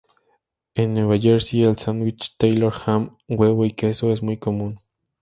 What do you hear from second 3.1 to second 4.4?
huevo y queso es muy